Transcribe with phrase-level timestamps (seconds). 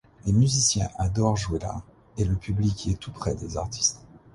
[0.25, 1.83] Les musiciens adorent jouer là,
[2.17, 4.03] et le public y est tout près des artistes.